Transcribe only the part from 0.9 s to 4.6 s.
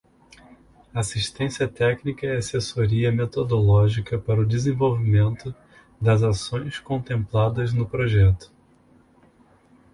Assistência técnica e assessoria metodológica para o